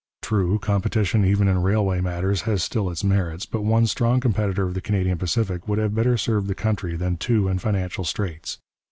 True, 0.23 0.57
competition 0.57 1.23
even 1.23 1.47
in 1.47 1.61
railway 1.61 2.01
matters 2.01 2.41
has 2.49 2.63
still 2.63 2.89
its 2.89 3.03
merits, 3.03 3.45
but 3.45 3.61
one 3.61 3.85
strong 3.85 4.19
competitor 4.19 4.63
of 4.65 4.73
the 4.73 4.81
Canadian 4.81 5.19
Pacific 5.19 5.67
would 5.67 5.77
have 5.77 5.93
better 5.93 6.17
served 6.17 6.47
the 6.47 6.55
country 6.55 6.95
than 6.95 7.17
two 7.17 7.47
in 7.47 7.59
financial 7.59 8.03
straits. 8.03 8.57